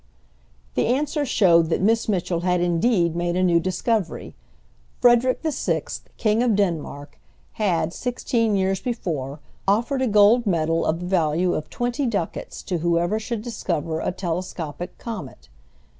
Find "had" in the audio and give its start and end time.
2.39-2.59, 7.61-7.93